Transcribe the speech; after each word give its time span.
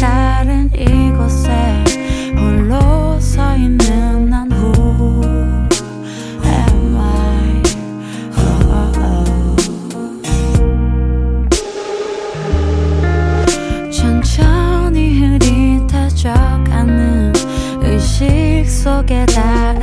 다른 0.00 0.68
이곳에 0.74 1.84
홀로 2.36 3.20
서 3.20 3.54
있는 3.56 4.28
난 4.28 4.50
am 6.44 6.96
I? 6.96 7.62
천천히 13.92 15.20
흐릿해져가는 15.20 17.32
의식 17.82 18.64
속에 18.68 19.24
다 19.26 19.77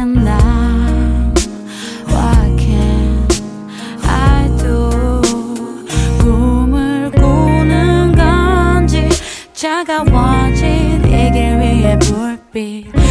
bitch. 12.55 13.04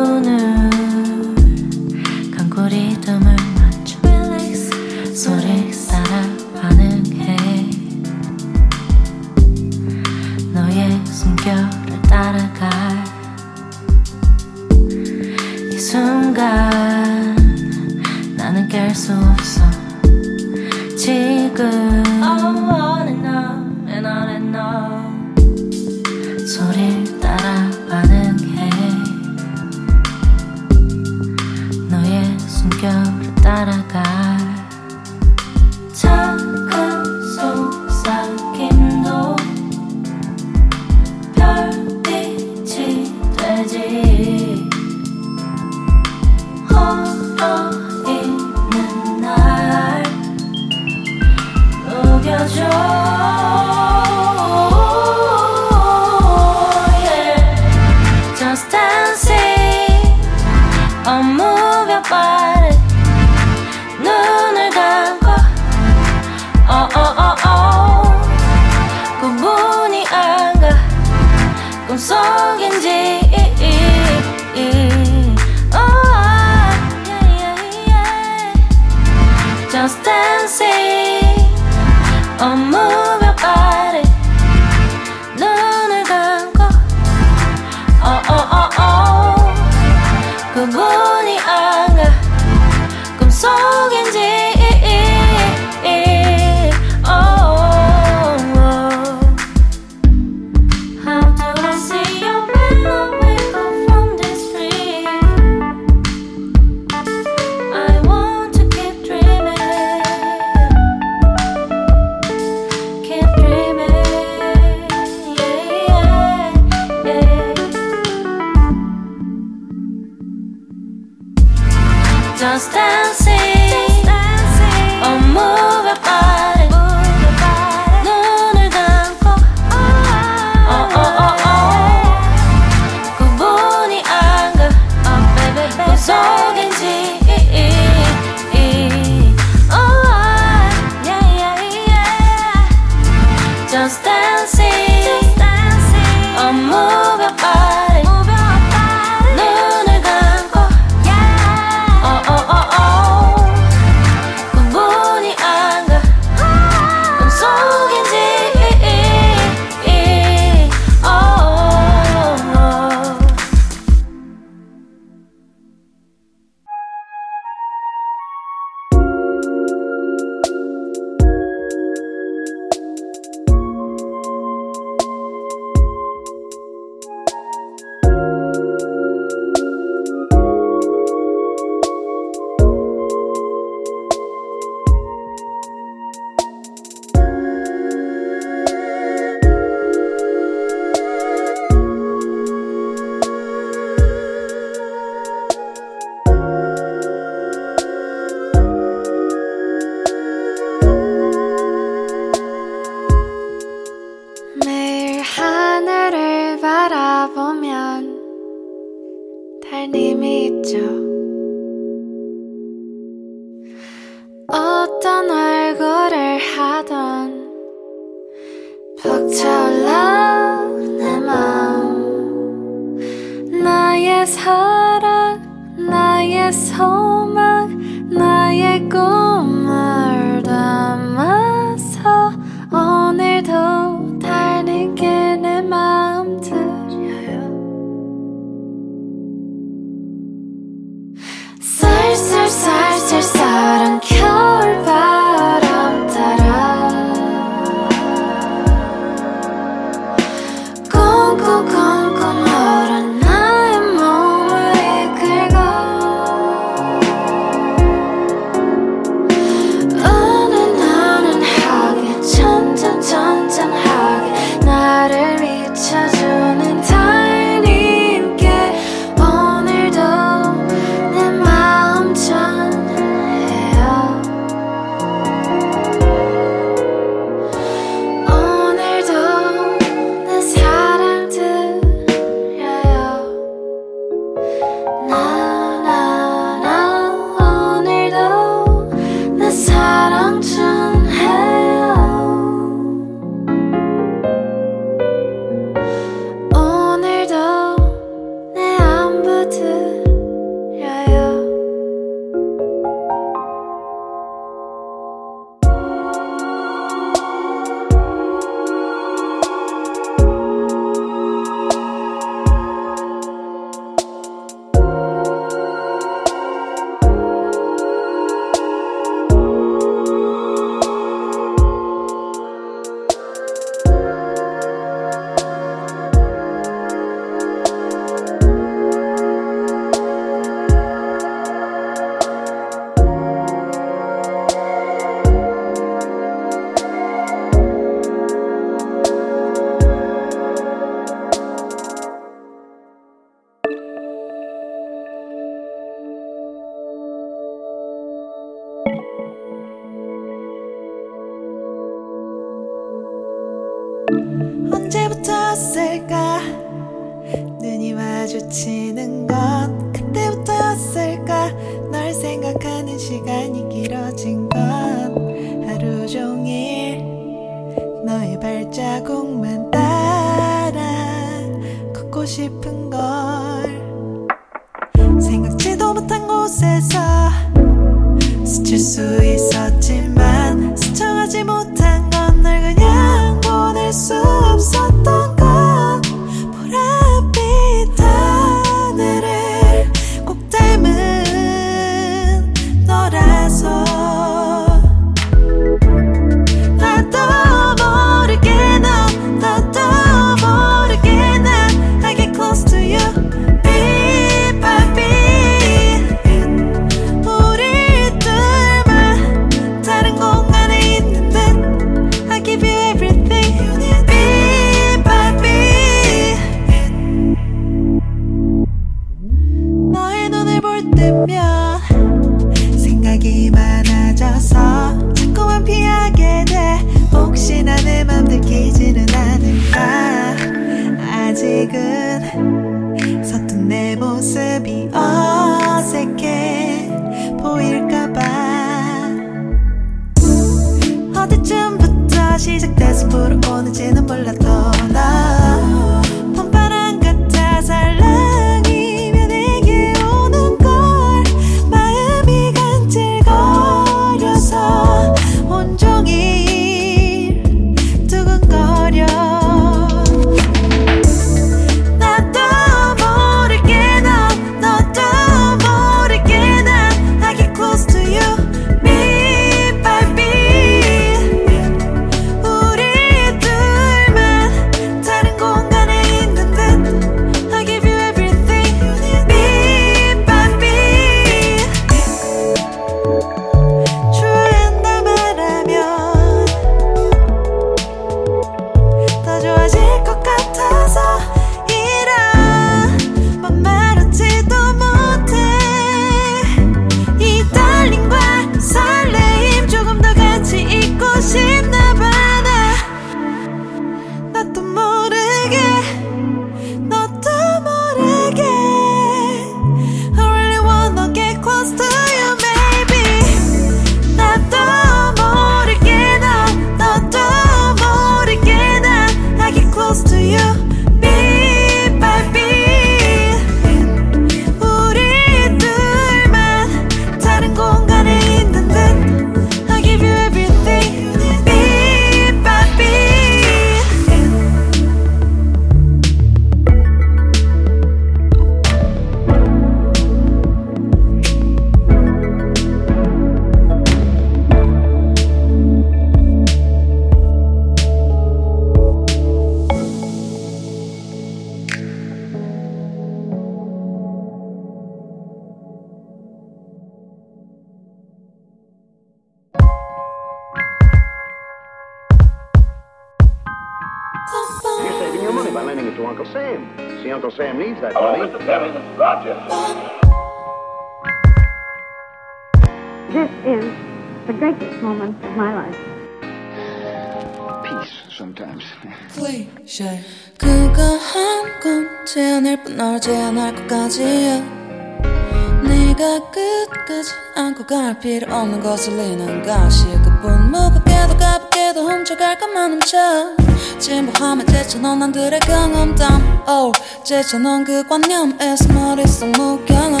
갈 587.68 587.98
필요 587.98 588.34
없는 588.34 588.62
거슬리는 588.62 589.42
가시 589.44 589.84
그뿐 590.02 590.50
무겁게도 590.50 591.18
가볍게도 591.18 591.86
훔쳐갈까만 591.86 592.72
훔쳐 592.72 593.36
진보함에 593.78 594.46
제쳐놓은 594.46 594.98
남들의 595.00 595.38
경험담. 595.40 596.44
Oh, 596.48 596.72
제쳐놓은 597.04 597.64
그 597.64 597.86
관념에서 597.86 598.72
머릿속 598.72 599.28
무경험 599.32 600.00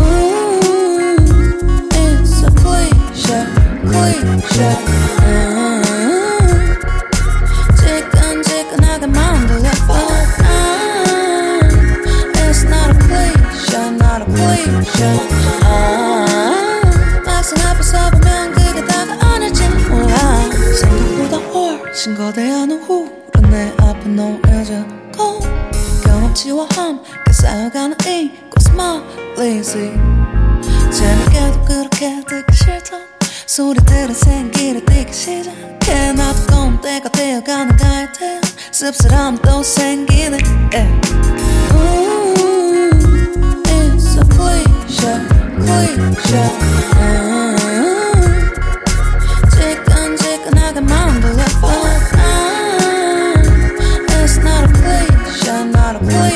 Ooh, 0.00 1.14
it's 1.92 2.42
a 2.42 2.50
cliche, 2.58 3.46
cliche 3.86 4.74
uh, 5.22 5.82
지끈지끈하게 7.78 9.06
만들어 9.06 9.70
But 9.86 10.02
I, 10.42 10.50
it's 12.48 12.64
not 12.64 12.90
a 12.90 12.98
cliche, 12.98 13.78
not 13.98 14.22
a 14.22 14.24
cliche 14.34 15.04
uh, 15.04 15.70
uh-huh. 15.70 16.03
신 22.04 22.14
거대한 22.14 22.70
우울은 22.70 23.50
내 23.50 23.72
앞에 23.78 24.10
놓여져고 24.10 25.40
경험치와 26.04 26.68
함께 26.74 27.32
쌓여가는 27.32 27.96
이 28.06 28.30
코스마리지 28.50 29.94
재밌게도 30.92 31.64
그렇게 31.64 32.20
듣기 32.28 32.56
싫던 32.56 33.00
소리들은 33.46 34.12
생기를 34.12 34.84
띠기 34.84 35.12
시작해. 35.14 36.12
나도 36.12 36.46
검은 36.46 36.82
때가 36.82 37.08
되어가는 37.08 37.74
갈대 37.78 38.38
씁쓸함 38.70 39.38
또 39.38 39.62
생기네. 39.62 40.36
Ooh, 41.72 42.90
it's 43.64 44.18
a 44.18 44.24
cliche, 44.28 45.08
cliche 45.64 47.33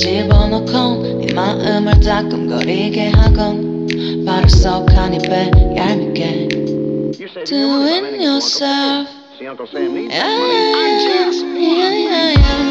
집어넣고 0.00 1.18
네 1.20 1.34
마음을 1.34 2.00
따끔거리게 2.00 3.10
하건 3.10 4.24
바로 4.24 4.48
쏙한 4.48 5.12
입에 5.14 5.50
얄밉게 5.76 6.48
Doing 7.44 8.18
yourself 8.18 9.08
yeah, 9.38 9.52
yeah, 9.52 9.76
yeah, 11.54 12.32
yeah. 12.32 12.69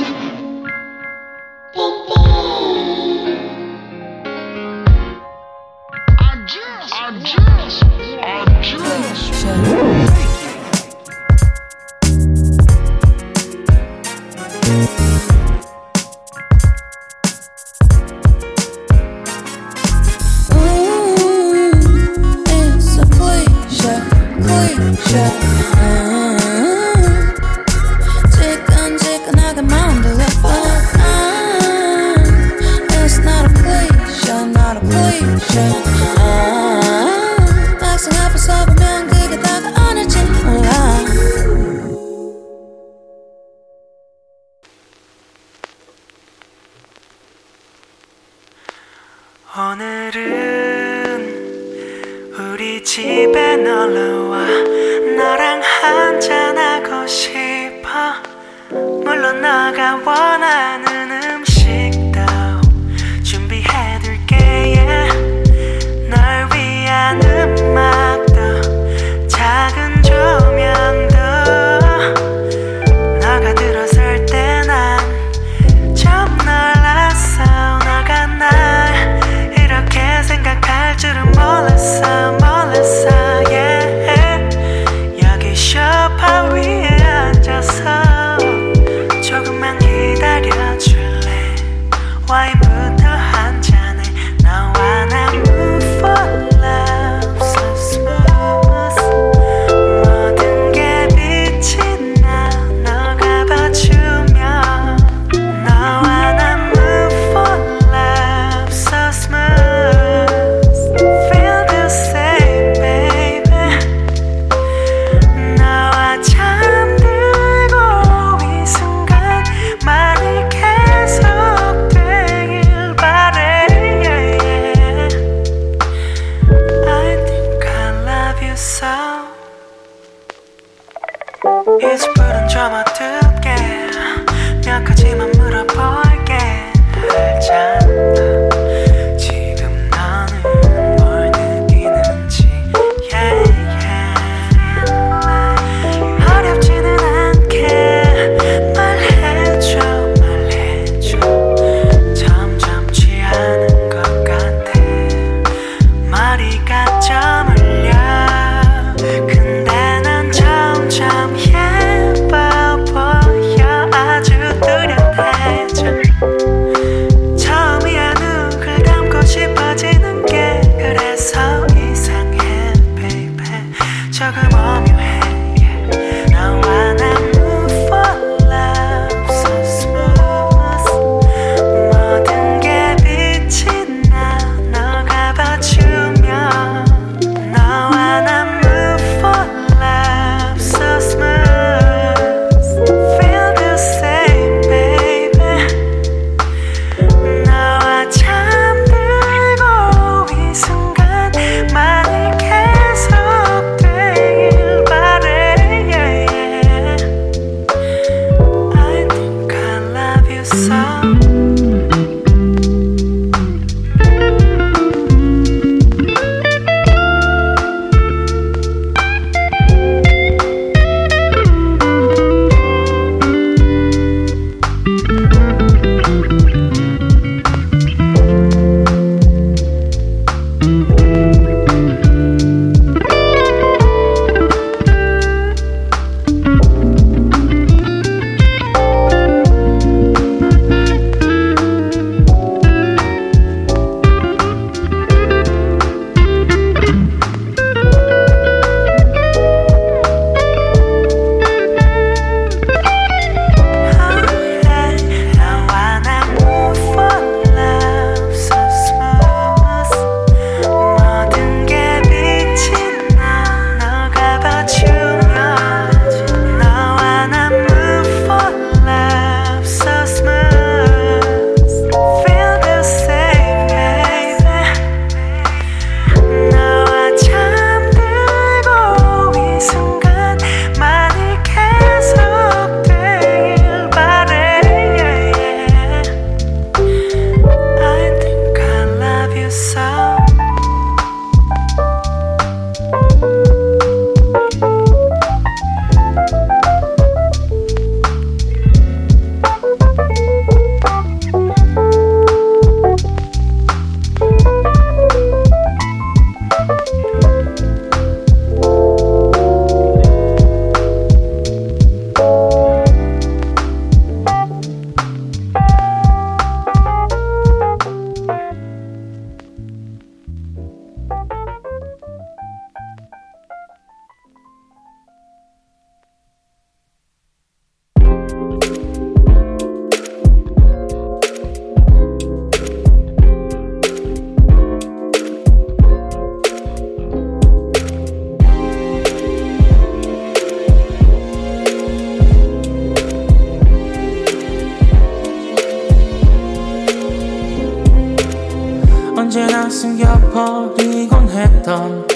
했던 351.59 352.07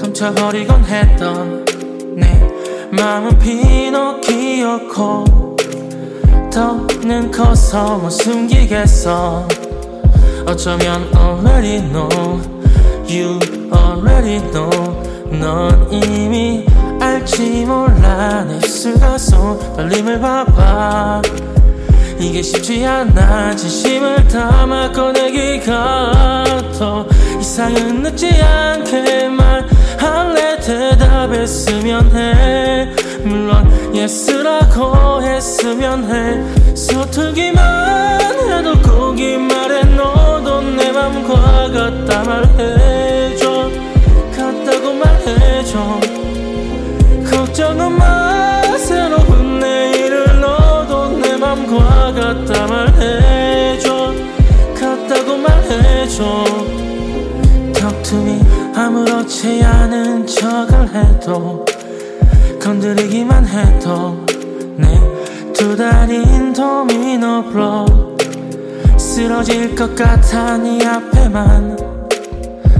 감춰버리곤 0.00 0.84
했던 0.84 1.64
내 2.16 2.26
마음은 2.90 3.38
피노키오코. 3.38 5.24
더는 6.52 7.30
커서 7.30 7.98
못 7.98 8.10
숨기겠어. 8.10 9.46
어쩌면 10.46 11.10
already 11.14 11.82
know 11.90 12.40
You 13.08 13.38
already 13.72 14.40
know. 14.50 14.70
넌 15.30 15.92
이미 15.92 16.66
알지 17.00 17.66
몰라 17.66 18.44
내 18.44 18.56
입술 18.56 18.98
가속 18.98 19.76
떨림을 19.76 20.20
봐봐. 20.20 21.20
이게 22.18 22.40
쉽지 22.40 22.86
않아 22.86 23.54
진심을 23.54 24.26
담아 24.28 24.92
꺼내기가 24.92 26.44
더 26.78 27.06
이상은 27.56 28.02
늦지 28.02 28.28
않게 28.42 29.28
말할래. 29.28 30.60
대답했으면 30.60 32.14
해. 32.14 32.90
물론 33.24 33.94
yes라고 33.94 35.22
했으면 35.22 36.04
해. 36.04 36.76
서툴기만 36.76 38.20
해도 38.50 38.78
고기 38.82 39.38
말해. 39.38 39.84
너도 39.84 40.60
내 40.60 40.92
맘과 40.92 41.70
같다 41.72 42.24
말해줘. 42.24 43.70
같다고 44.36 44.92
말해줘. 44.92 46.00
걱정은 47.24 47.92
마. 47.96 48.60
새로운 48.76 49.60
내일을 49.60 50.40
너도 50.42 51.08
내 51.20 51.38
맘과 51.38 52.12
같다 52.12 52.66
말해줘. 52.66 54.12
같다고 54.78 55.38
말해줘 55.38 56.76
Me 58.14 58.40
아무렇지 58.74 59.62
않은 59.64 60.26
척을 60.26 60.94
해도 60.94 61.64
건드리기만 62.60 63.46
해도 63.46 64.24
내 64.76 65.16
두 65.56 65.74
다린 65.74 66.52
도미노 66.52 67.44
블록 67.50 68.18
쓰러질 68.98 69.74
것 69.74 69.94
같아 69.94 70.58
네 70.58 70.84
앞에만 70.86 71.76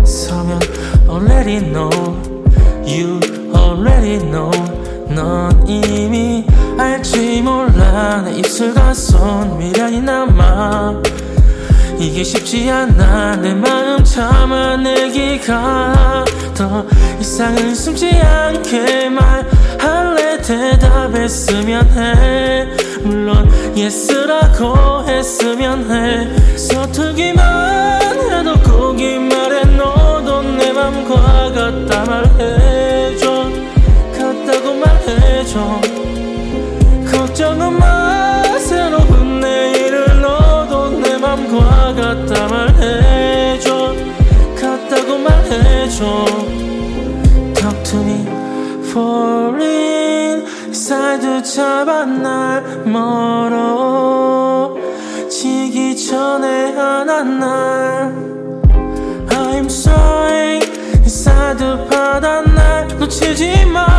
서면 0.04 0.60
already 1.08 1.58
know 1.72 1.90
You 2.86 3.18
already 3.54 4.18
know. 4.30 4.50
넌 5.08 5.66
이미 5.66 6.46
알지 6.78 7.42
몰라 7.42 8.22
내 8.22 8.36
입술과 8.38 8.94
손 8.94 9.58
미련이 9.58 10.02
남아. 10.02 11.02
이게 11.98 12.22
쉽지 12.22 12.70
않아 12.70 13.36
내 13.36 13.54
마음 13.54 13.85
참아내기가 14.06 15.54
더 16.54 16.86
이상은 17.20 17.74
숨지 17.74 18.10
않게 18.10 19.10
말할래. 19.10 20.26
대답했으면 20.46 21.90
해. 21.90 22.68
물론 23.02 23.50
yes라고 23.76 25.04
했으면 25.06 25.90
해. 25.90 26.56
서툴기만 26.56 28.30
해도 28.30 28.54
고기 28.62 29.18
말해 29.18 29.64
너도 29.64 30.42
내 30.42 30.72
맘과 30.72 31.52
같다 31.52 32.04
말해줘. 32.04 33.50
같다고 34.16 34.74
말해줘 34.74 35.85
잡아 51.56 52.04
날 52.04 52.62
멀어 52.84 54.76
지기 55.30 55.96
전에 55.96 56.74
하나 56.74 57.22
날. 57.22 58.12
I'm 59.30 59.64
sorry 59.64 60.60
받아 61.88 62.42
날 62.42 62.86
놓치지 62.98 63.64
마 63.64 63.95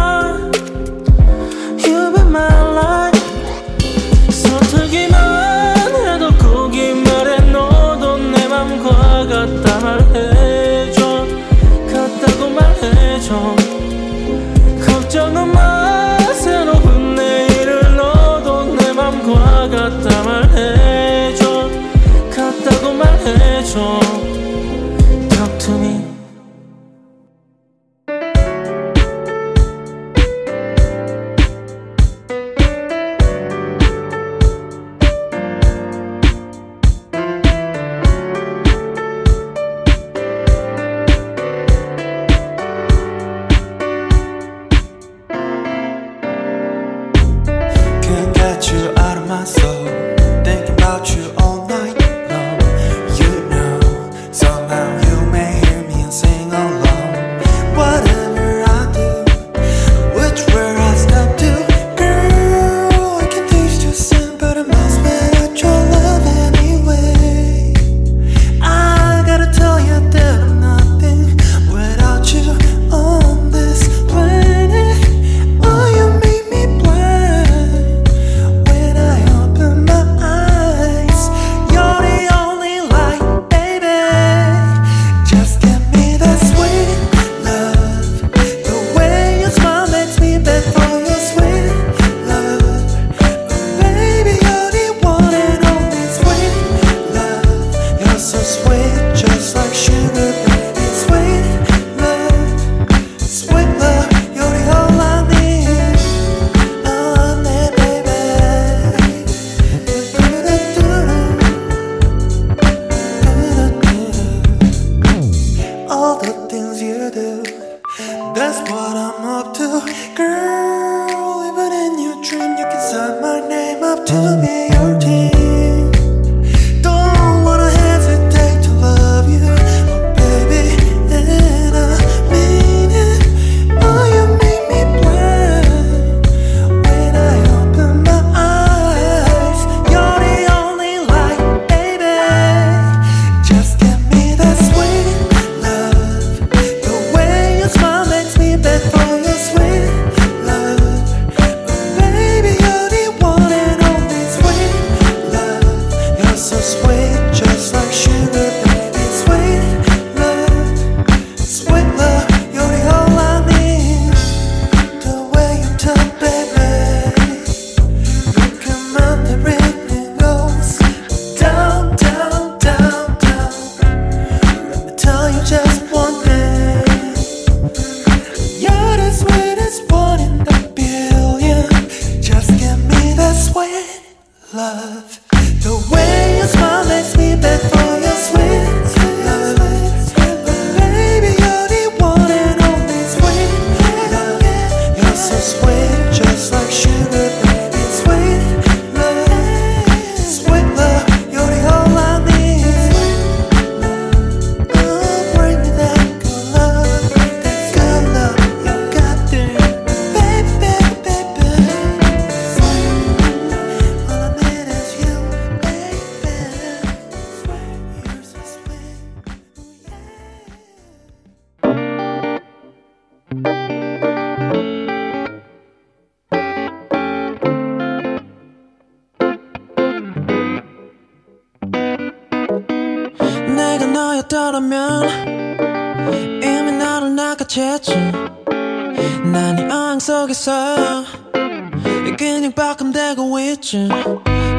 그냥 242.17 242.51
박음대고 242.51 243.39
있지. 243.39 243.88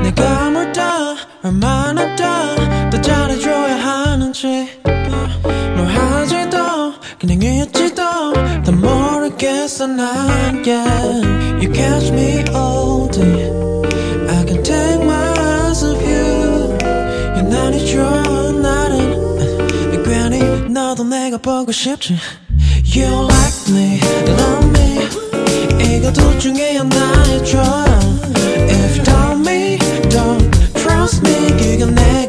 내가 0.03 0.51
뭘더 0.51 1.17
얼마나 1.43 2.15
더더 2.15 3.01
잘해줘야 3.03 3.77
하는지. 3.77 4.69
뭘 4.85 5.87
하지도 5.89 6.93
그냥 7.19 7.43
있지도 7.43 8.03
더 8.65 8.73
모르겠어 8.73 9.89
난 9.89 10.63
yeah. 10.65 11.27
You 11.61 11.73
catch 11.73 12.13
me 12.13 12.45
all 12.55 13.11
day 13.11 13.51
I 14.29 14.45
can 14.47 14.63
take 14.63 15.03
my 15.03 15.39
eyes 15.39 15.85
off 15.85 16.01
you. 16.05 16.79
유난히 17.39 17.85
좋은 17.87 18.63
날은 18.63 20.05
괜히 20.05 20.71
너도 20.71 21.03
내가 21.03 21.39
보고 21.39 21.73
싶지. 21.73 22.17
You 22.95 23.27
like 23.27 23.69
me, 23.69 24.01
love 24.27 24.67
me 24.71 24.88
둘 26.13 26.39
중에 26.39 26.77
하나에 26.77 27.43
좋아 27.43 27.85
If 28.71 28.97
you 28.97 29.03
tell 29.05 29.35
me, 29.37 29.79
don't 30.09 30.49
trust 30.75 31.23
me 31.27 31.57
그건 31.57 31.95
내가 31.95 32.28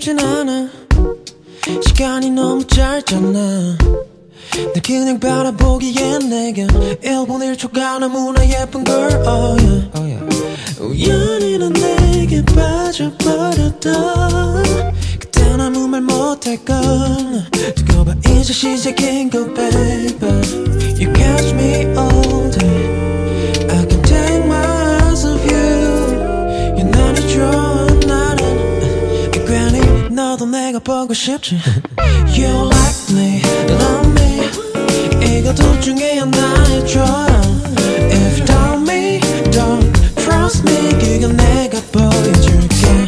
싶진 0.00 0.18
않아. 0.18 0.70
시간이 1.86 2.30
너무 2.30 2.66
짧잖아. 2.66 3.76
날 3.78 4.72
그냥 4.82 5.20
바라보기엔 5.20 6.30
내가 6.30 6.62
1분 7.02 7.28
1초가 7.54 7.98
너무나 7.98 8.42
예쁜 8.48 8.82
걸 8.82 8.96
oh 9.26 9.60
yeah. 9.62 9.90
Oh 9.94 10.02
yeah. 10.02 10.24
우연히 10.80 11.58
난 11.58 11.70
내게 11.74 12.42
빠져버렸던 12.46 13.92
그때 15.20 15.42
아무 15.60 15.86
말 15.86 16.00
못할걸 16.00 16.80
두고 17.76 18.04
봐 18.06 18.14
이제 18.26 18.54
시작인 18.54 19.28
거 19.28 19.44
baby. 19.52 20.30
You 20.98 21.12
catch 21.12 21.52
me 21.52 21.84
all 21.94 22.50
day. 22.50 23.68
I 23.68 23.86
너도 30.19 30.45
내가 30.45 30.79
보고 30.79 31.13
싶지 31.13 31.59
You 32.37 32.69
like 32.69 33.11
me, 33.11 33.41
love 33.69 34.09
me 34.11 34.49
이거 35.39 35.53
둘 35.53 35.81
중에 35.81 36.19
하나에 36.19 36.85
좋아 36.85 37.27
If 38.11 38.39
you 38.39 38.45
tell 38.45 38.79
me, 38.79 39.19
don't 39.51 39.91
trust 40.15 40.63
me 40.69 40.89
그건 40.99 41.35
내가 41.37 41.79
보여줄게 41.91 42.98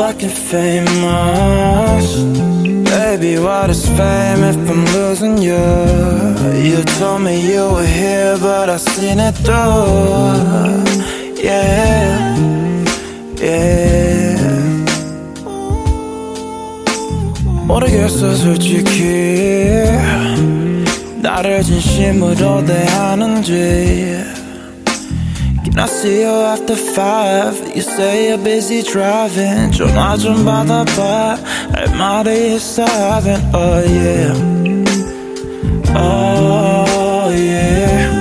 Fucking 0.00 0.30
famous? 0.30 0.89
say 28.59 28.59
you're 28.59 28.59
busy 28.59 28.83
driving 28.83 29.71
전화 29.71 30.17
좀 30.17 30.43
받아봐 30.45 31.37
할 31.73 31.87
말이 31.97 32.55
있어 32.55 32.83
haven't 32.85 33.43
Oh 33.53 33.83
yeah 33.85 34.33
Oh 35.95 37.29
yeah 37.31 38.13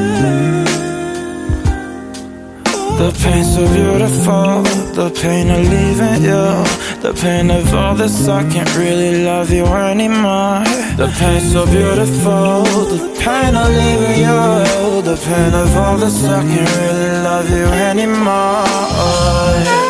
The 2.96 3.10
pain's 3.22 3.54
so 3.54 3.66
beautiful 3.74 4.62
the 4.94 5.10
pain 5.10 5.50
of 5.50 5.58
leaving 5.58 6.22
you, 6.22 6.64
the 7.02 7.12
pain 7.20 7.50
of 7.50 7.74
all 7.74 7.96
this. 7.96 8.28
I 8.28 8.48
can't 8.48 8.72
really 8.76 9.24
love 9.24 9.50
you 9.50 9.66
anymore. 9.66 10.62
The 10.96 11.08
pain 11.18 11.40
so 11.40 11.66
beautiful, 11.66 12.62
the 12.62 13.12
pain 13.18 13.56
of 13.56 13.68
leaving 13.68 14.20
you, 14.20 15.02
the 15.02 15.16
pain 15.16 15.52
of 15.52 15.76
all 15.76 15.96
this. 15.96 16.22
I 16.24 16.42
can't 16.42 16.70
really 16.78 17.10
love 17.24 17.50
you 17.50 17.66
anymore. 17.90 19.87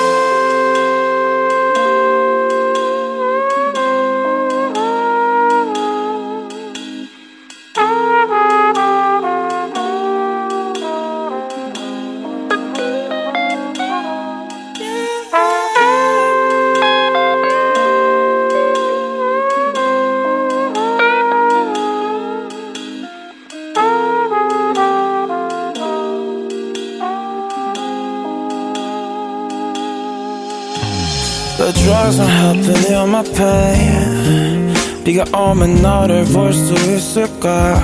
네가 35.18 35.24
오면 35.38 35.82
너를 35.82 36.24
볼 36.26 36.52
수 36.52 36.72
있을까 36.74 37.82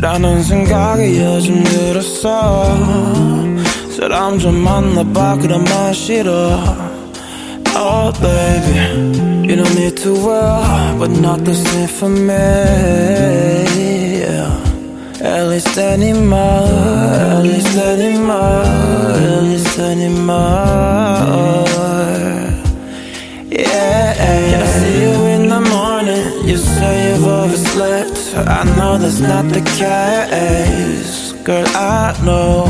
라는 0.00 0.42
생각이 0.42 1.20
요즘 1.20 1.62
들었어 1.62 2.76
사람 3.96 4.38
좀 4.38 4.54
만나봐 4.56 5.36
그러면 5.40 5.92
싫어 5.92 6.58
Oh 7.76 8.12
baby 8.20 8.78
You 9.48 9.56
know 9.56 9.68
me 9.74 9.90
too 9.94 10.14
well 10.14 10.62
But 10.98 11.10
not 11.10 11.44
the 11.44 11.54
same 11.54 11.88
for 11.88 12.08
me 12.08 12.32
yeah. 14.20 14.48
At 15.20 15.48
least 15.48 15.76
anymore 15.76 16.38
At 16.38 17.42
least 17.42 17.76
anymore 17.76 18.64
At 19.14 19.42
least 19.42 19.78
anymore 19.78 21.64
I 28.51 28.63
know 28.63 28.97
that's 28.97 29.19
not 29.19 29.45
the 29.53 29.61
case, 29.77 31.33
girl. 31.43 31.67
I 31.67 32.17
know. 32.25 32.65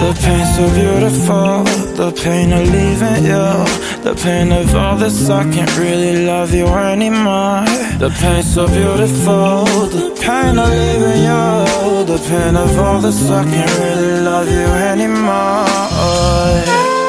The 0.00 0.12
pain 0.22 0.44
so 0.56 0.64
beautiful, 0.74 1.62
the 1.94 2.10
pain 2.24 2.52
of 2.52 2.68
leaving 2.68 3.24
you, 3.24 3.64
the 4.02 4.14
pain 4.20 4.50
of 4.50 4.74
all 4.74 4.96
this. 4.96 5.30
I 5.30 5.44
can't 5.52 5.76
really 5.78 6.26
love 6.26 6.52
you 6.52 6.66
anymore. 6.66 7.64
The 8.02 8.10
pain 8.20 8.42
so 8.42 8.66
beautiful, 8.66 9.64
the 9.96 10.10
pain 10.20 10.58
of 10.58 10.68
leaving 10.68 11.22
you, 11.30 12.04
the 12.04 12.18
pain 12.28 12.56
of 12.56 12.76
all 12.80 12.98
this. 13.00 13.30
I 13.30 13.44
can't 13.44 13.78
really 13.78 14.22
love 14.22 14.48
you 14.48 14.66
anymore. 14.90 16.99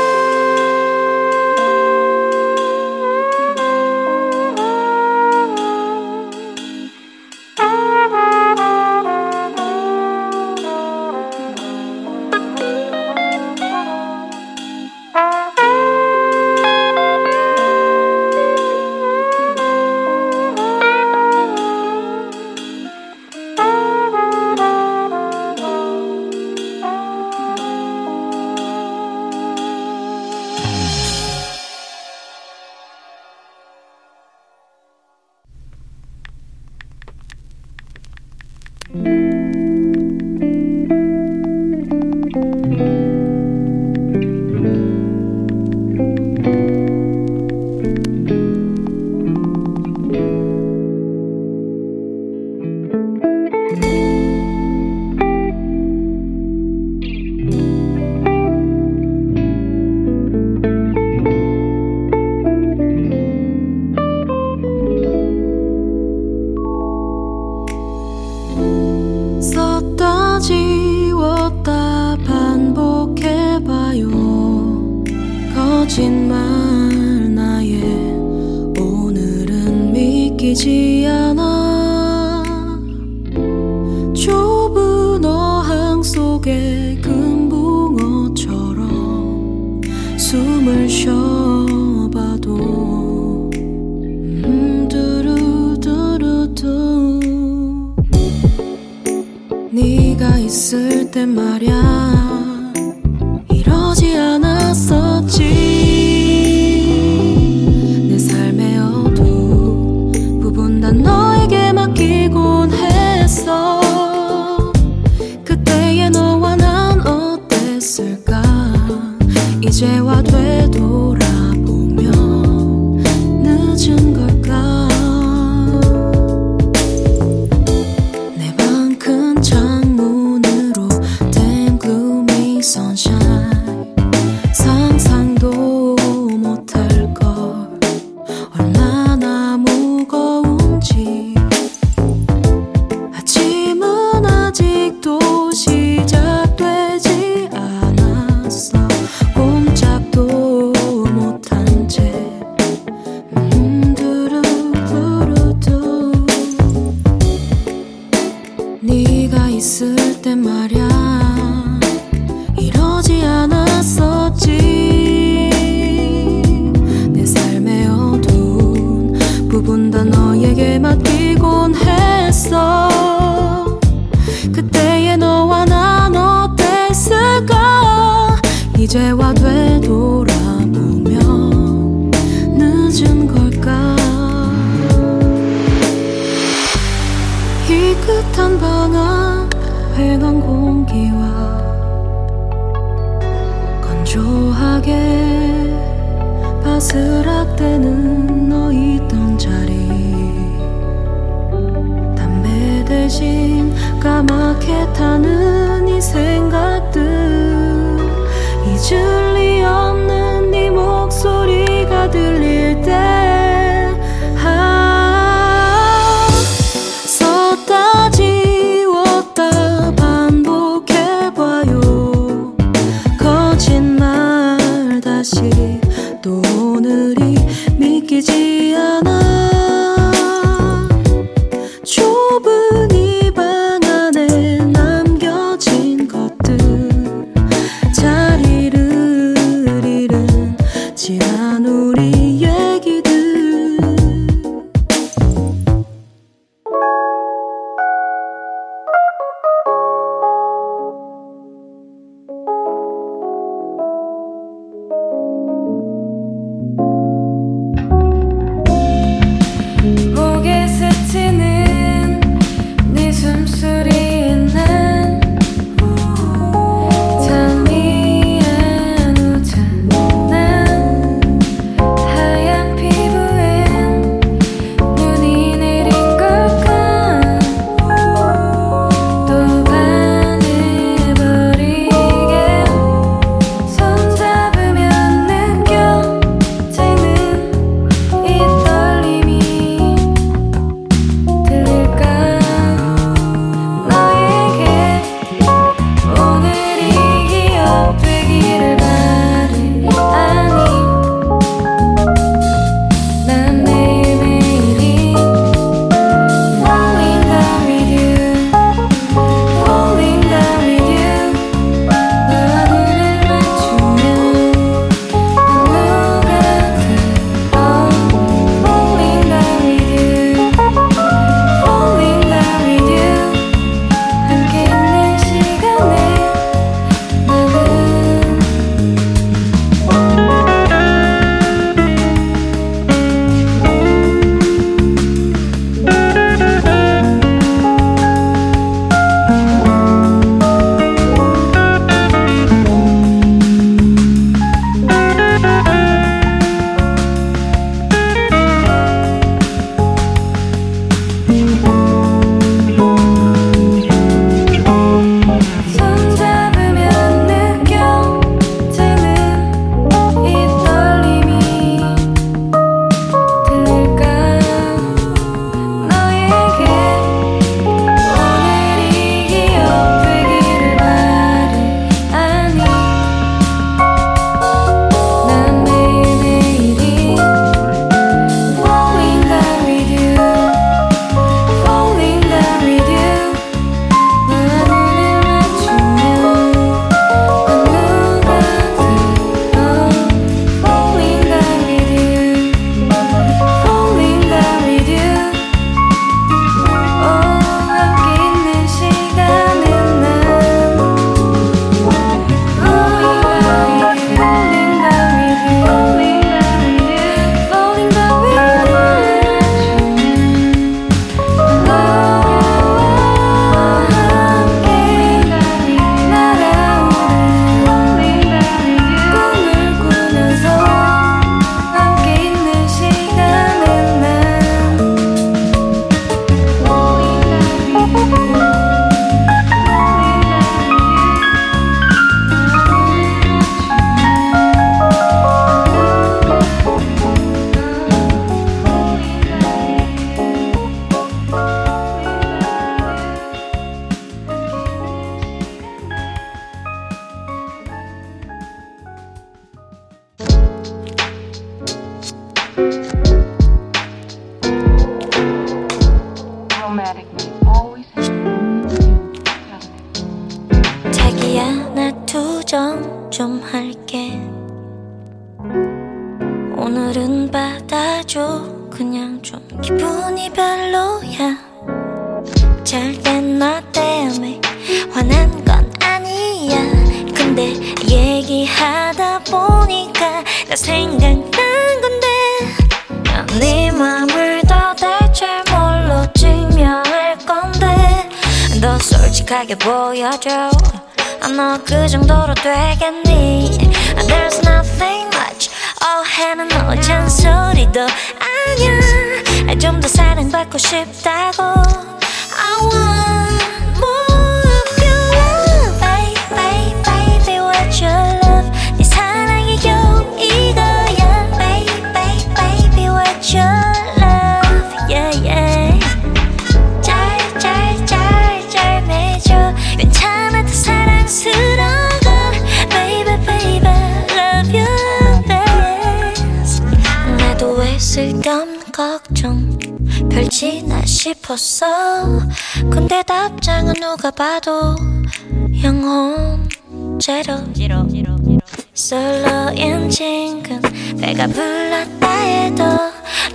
내가 541.12 541.28
불렀다 541.28 542.10
해도 542.10 542.64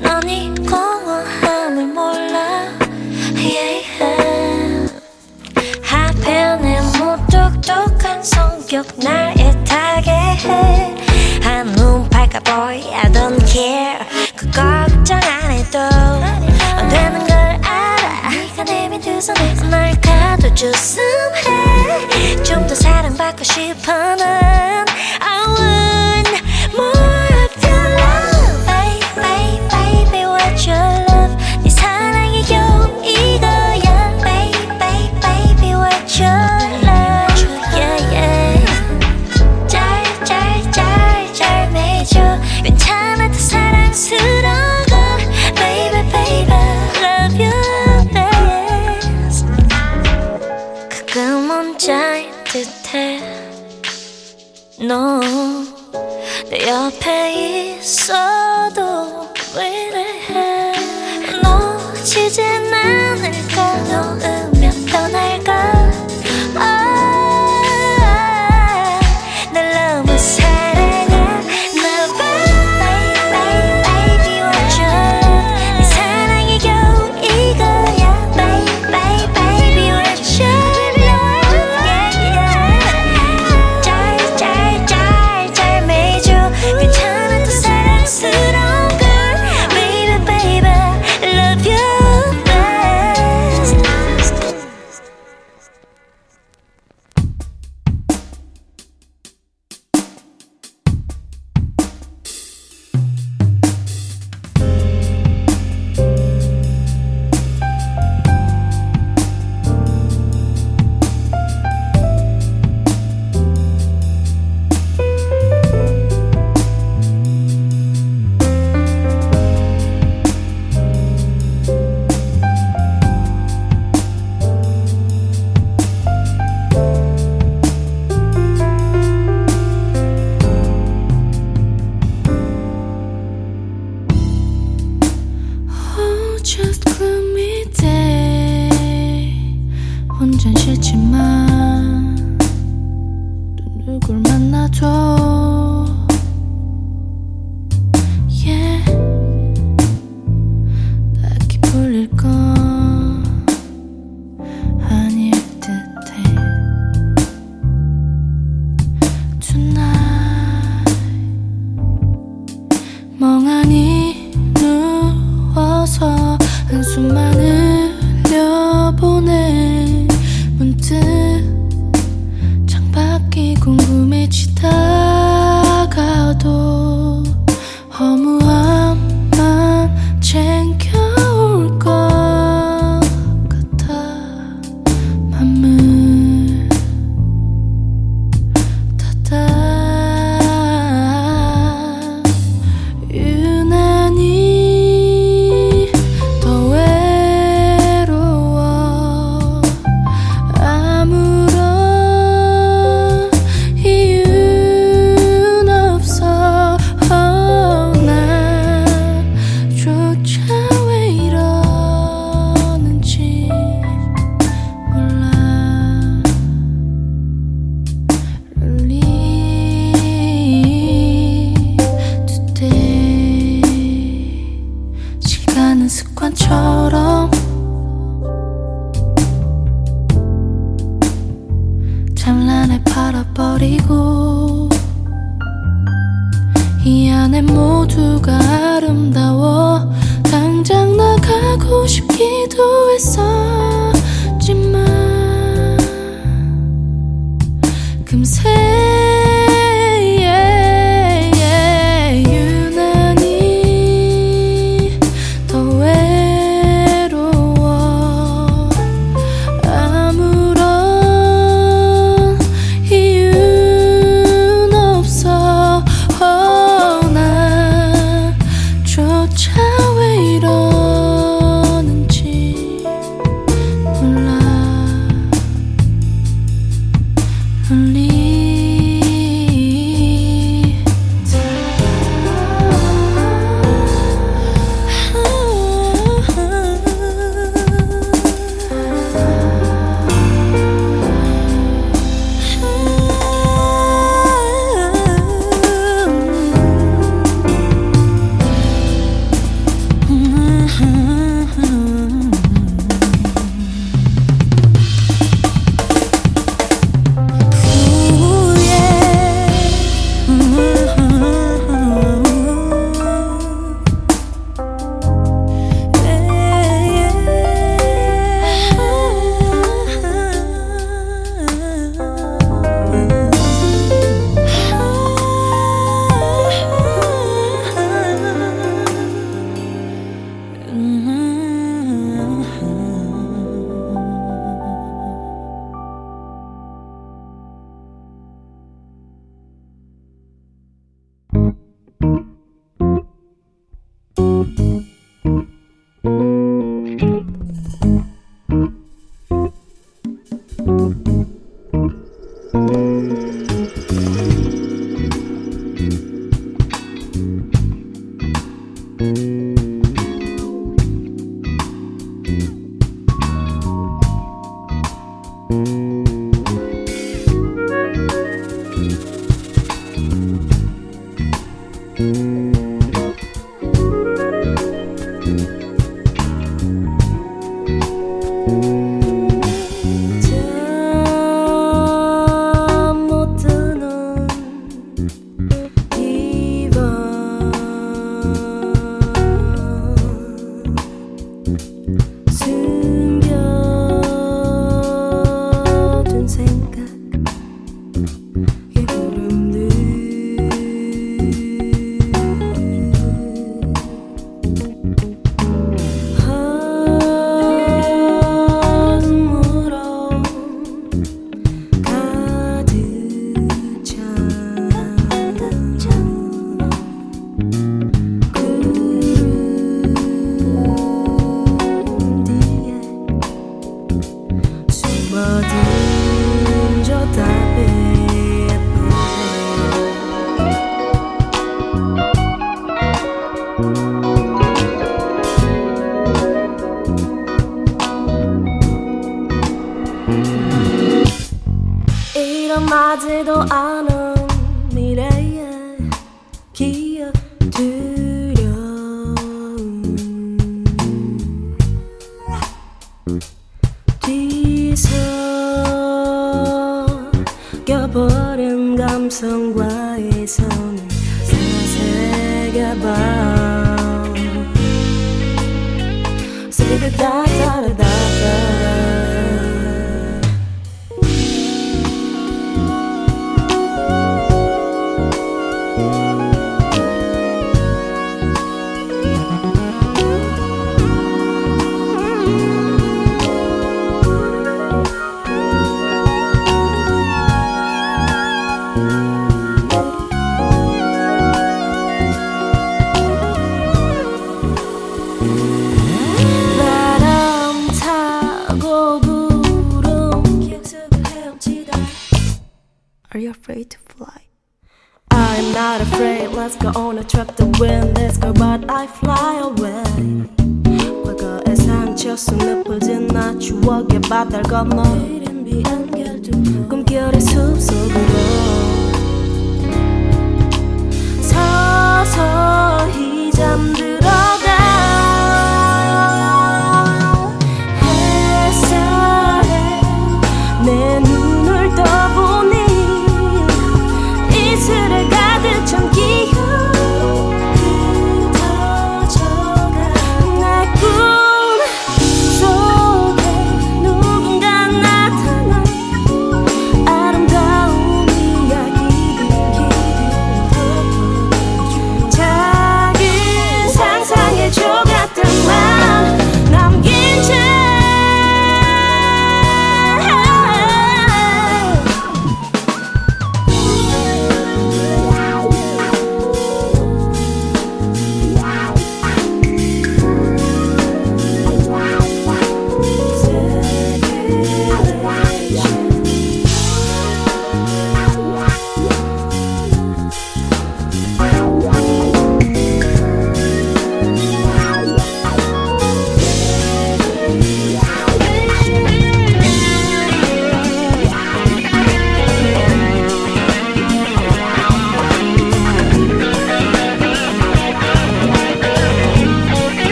넌이 0.00 0.54
공허함을 0.66 1.86
몰라. 1.88 2.70
Yeah, 3.36 4.90
하필내 5.82 6.80
무뚝뚝한 6.80 8.22
성격 8.22 8.86
날 8.96 9.34
애타게 9.38 10.10
해 10.10 10.96
한 11.42 11.66
눈팔까 11.72 12.40
boy 12.40 12.82
I 12.94 13.12
don't 13.12 13.46
care. 13.46 13.98
그 14.34 14.46
걱정 14.46 15.20
안 15.22 15.50
해도 15.50 15.78
되는 16.88 17.26
걸 17.26 17.36
알아. 17.62 18.30
네가 18.30 18.64
내민 18.64 19.02
두 19.02 19.20
손에 19.20 19.54
날 19.70 20.00
가둬줬음 20.00 21.02
해좀 22.16 22.66
더 22.66 22.74
사랑받고 22.74 23.44
싶어 23.44 23.92
난. 24.16 24.86
I 25.20 25.46
would 25.46 26.25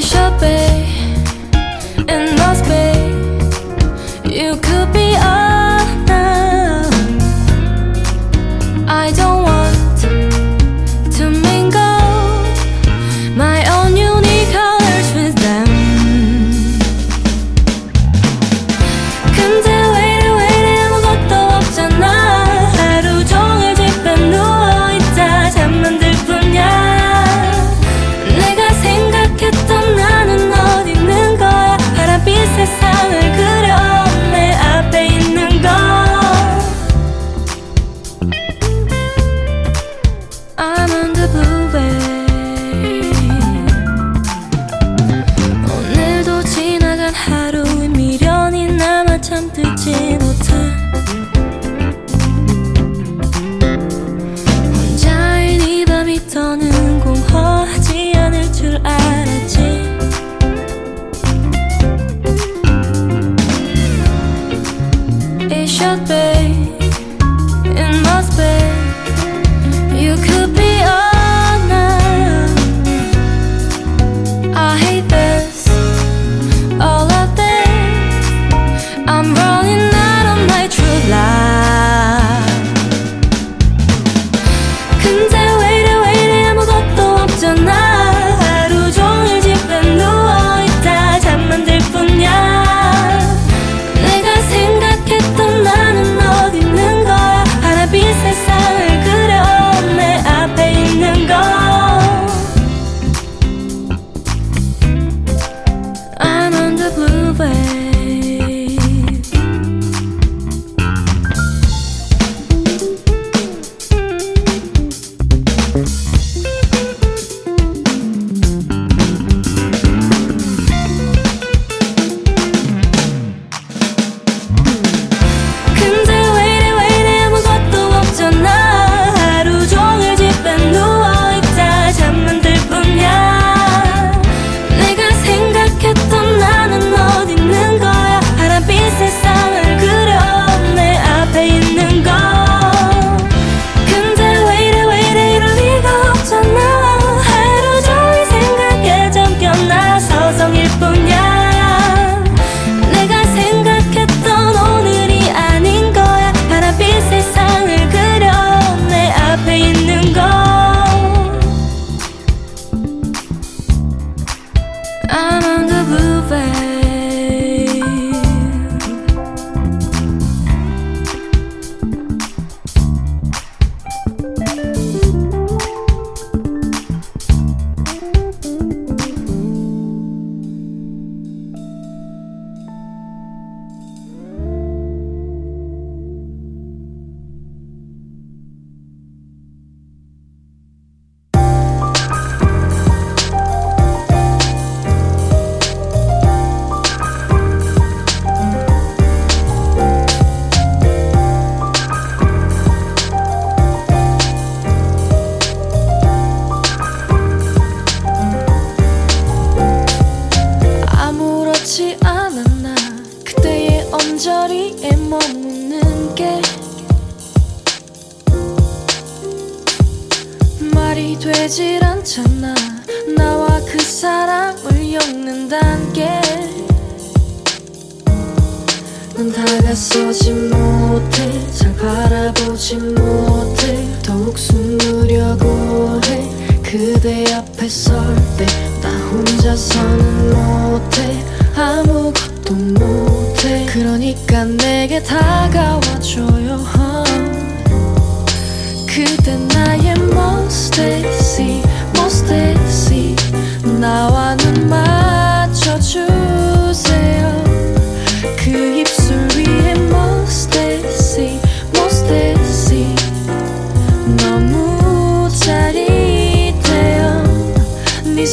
shopping. 0.00 0.71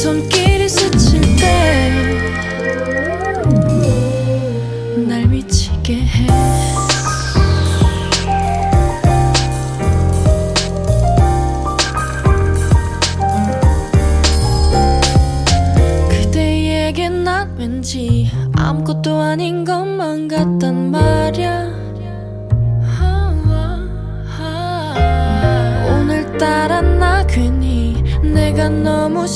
네손 0.00 0.39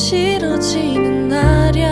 싫어지는 0.05 1.28
날이야. 1.28 1.88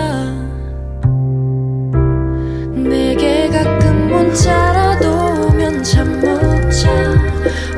내게 2.74 3.48
가끔 3.48 4.10
문자라도 4.10 5.46
오면 5.48 5.82
잠 5.82 6.20
못 6.20 6.70
자. 6.70 6.90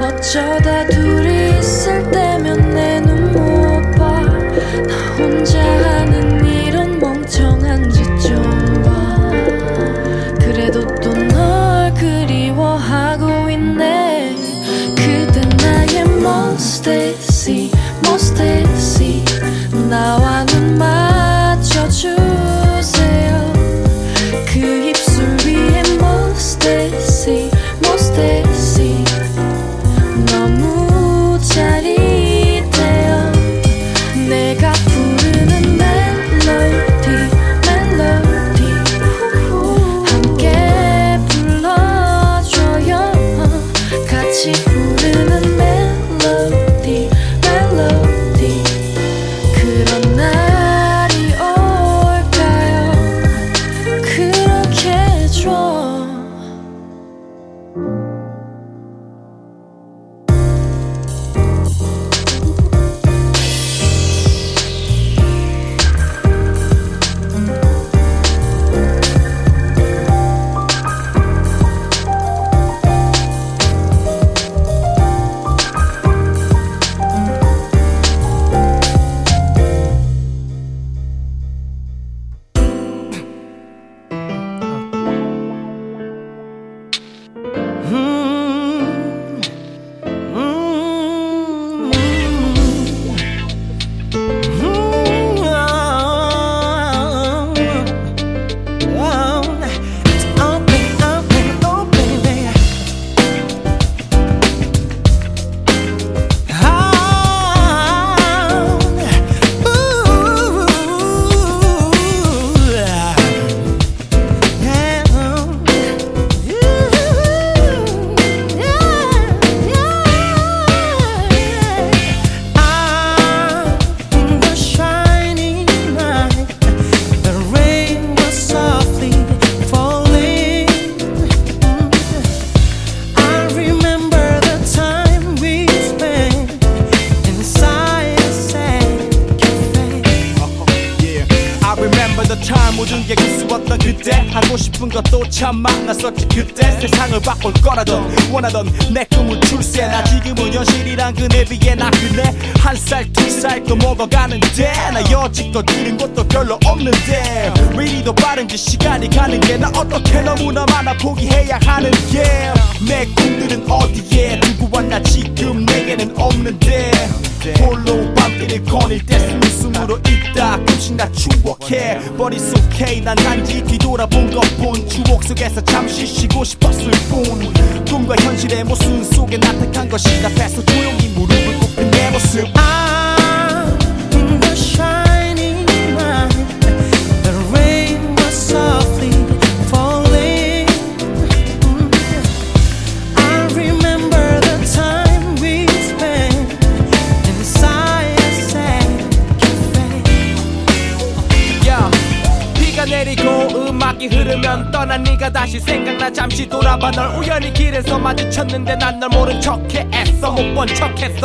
어쩌다 0.01 0.85
둘 0.89 1.04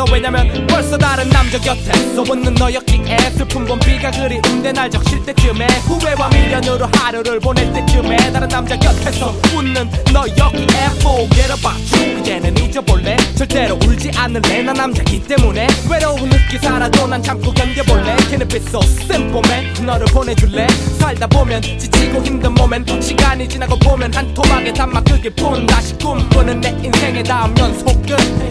척했어. 0.00 0.04
왜냐면 0.12 0.66
벌써 0.66 0.96
다른 0.96 1.28
남자 1.28 1.58
곁에서 1.58 2.22
웃는 2.22 2.54
너였기에 2.54 3.18
슬픈 3.36 3.64
봄 3.64 3.78
비가 3.80 4.10
그리운데 4.10 4.72
날 4.72 4.90
적실 4.90 5.24
때쯤에 5.24 5.66
후회와 5.86 6.28
미련으로 6.28 6.88
하루를 6.94 7.40
보낼 7.40 7.72
때쯤에 7.72 8.16
다른 8.32 8.48
남자 8.48 8.76
곁에서 8.76 9.34
웃는 9.54 9.90
너였기에 10.12 10.66
forget 11.00 11.52
about 11.52 11.96
you 11.96 12.20
이제는 12.20 12.56
잊어볼래? 12.56 13.16
절대로 13.36 13.78
울지 13.84 14.10
않을래? 14.16 14.62
나 14.62 14.72
남자기 14.72 15.22
때문에. 15.22 15.66
외로운 15.90 16.32
흙기 16.32 16.58
살아도 16.58 17.06
난 17.06 17.22
참고 17.22 17.52
견뎌볼래? 17.52 18.16
Can 18.28 18.42
it 18.42 18.48
be 18.48 18.58
so 18.58 18.80
simple 18.82 19.42
man. 19.46 19.86
너를 19.86 20.06
보내줄래? 20.06 20.66
살다 20.98 21.26
보면 21.26 21.60
지치고 21.62 22.22
힘든 22.22 22.54
몸엔 22.54 22.84
시간이 23.00 23.48
지나고 23.48 23.76
보면 23.78 24.12
한 24.14 24.32
토막에 24.34 24.72
담아 24.72 25.00
크게 25.02 25.30
푼 25.30 25.66
다시 25.66 25.94
꿈꾸는 25.98 26.60
내 26.60 26.70
인생의 26.82 27.24
다음 27.24 27.56
연속은 27.58 27.90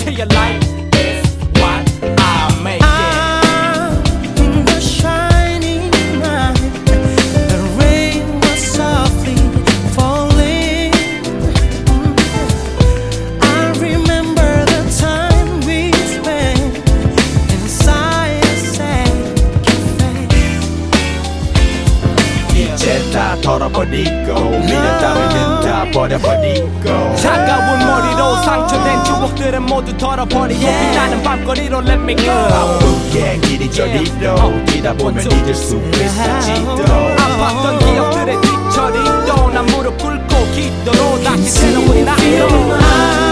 Your 0.08 0.28
life 0.34 0.79
I 2.42 2.64
make 2.64 2.89
버리고 23.80 24.50
미련 24.60 25.00
따위는 25.00 25.62
다 25.62 25.86
버려버리고. 25.94 27.16
차가운 27.16 27.80
머리로 27.80 28.36
상처된 28.44 29.04
추억들은 29.06 29.64
모두 29.64 29.96
털어버리고 29.98 30.60
빛나는 30.60 31.24
밤거리로 31.24 31.80
let 31.84 31.94
me 31.94 32.16
go. 32.18 32.26
바쁘게 32.28 33.40
이리저리로 33.46 34.66
뛰다 34.66 34.94
보면 34.94 35.24
잊을 35.32 35.56
수 35.56 35.78
있을지도. 35.94 36.84
아팠던 36.84 37.80
기억들의 37.80 38.42
뒤처리도 38.42 39.50
난 39.52 39.66
무릎 39.68 39.98
꿇고 39.98 40.36
기도로 40.54 41.24
다시 41.24 41.44
새로운 41.44 42.04
나로 42.04 43.29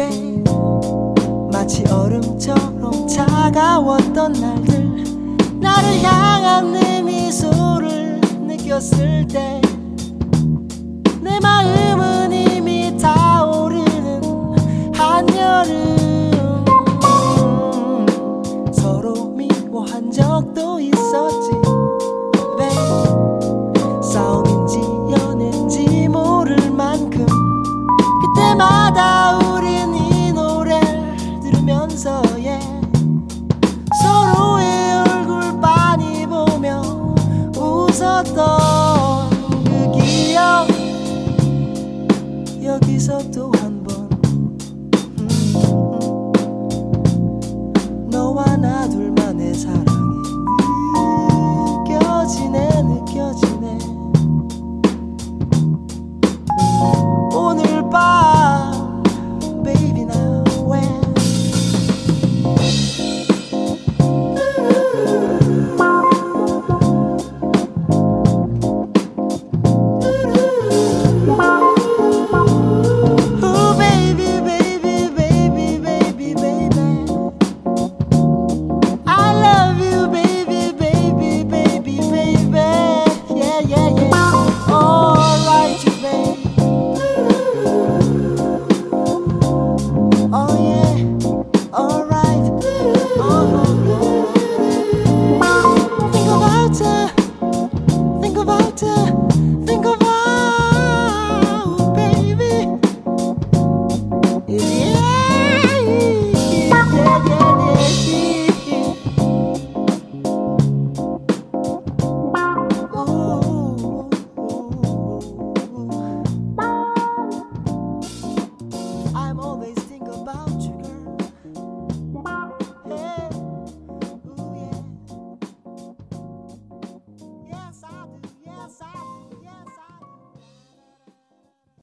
babe 0.00 0.44
마치 1.52 1.84
얼음처럼 1.92 3.06
차가웠던 3.06 4.32
날들 4.32 5.60
나를 5.60 6.02
향한 6.02 6.72
네 6.72 7.02
미소를 7.02 8.20
느꼈을 8.46 9.26
때 9.28 9.60
내 11.22 11.38
마음은 11.40 12.19